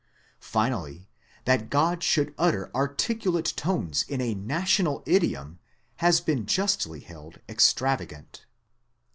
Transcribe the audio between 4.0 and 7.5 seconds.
in a national idiom, has been justly held